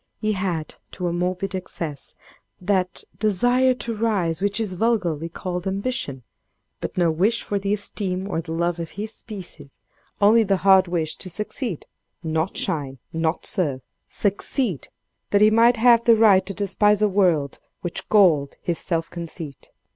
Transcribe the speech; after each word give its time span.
He 0.19 0.31
had, 0.31 0.73
to 0.93 1.05
a 1.07 1.13
morbid 1.13 1.53
excess, 1.53 2.15
that, 2.59 3.03
desire 3.19 3.75
to 3.75 3.95
rise 3.95 4.41
which 4.41 4.59
is 4.59 4.73
vulgarly 4.73 5.29
called 5.29 5.67
ambition, 5.67 6.23
but 6.79 6.97
no 6.97 7.11
wish 7.11 7.43
for 7.43 7.59
the 7.59 7.71
esteem 7.71 8.27
or 8.27 8.41
the 8.41 8.51
love 8.51 8.79
of 8.79 8.89
his 8.97 9.13
species; 9.13 9.77
only 10.19 10.41
the 10.41 10.57
hard 10.65 10.87
wish 10.87 11.17
to 11.17 11.29
succeed—not 11.29 12.57
shine, 12.57 12.97
not 13.13 13.45
serve—succeed, 13.45 14.87
that 15.29 15.41
he 15.41 15.51
might 15.51 15.77
have 15.77 16.03
the 16.05 16.15
right 16.15 16.47
to 16.47 16.53
despise 16.55 17.03
a 17.03 17.07
world 17.07 17.59
which 17.81 18.09
galled 18.09 18.55
his 18.63 18.79
self 18.79 19.07
conceit. 19.07 19.69